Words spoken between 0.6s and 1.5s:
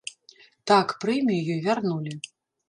Так, прэмію